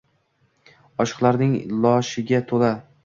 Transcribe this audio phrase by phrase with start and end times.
[1.05, 1.53] oshiqlarning
[1.85, 2.73] loshiga toʼla